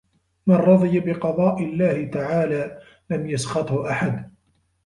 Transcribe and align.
مَنْ 0.47 0.55
رَضِيَ 0.55 0.99
بِقَضَاءِ 0.99 1.63
اللَّهِ 1.63 2.05
تَعَالَى 2.05 2.81
لَمْ 3.09 3.27
يَسْخَطْهُ 3.29 3.89
أَحَدٌ 3.91 4.31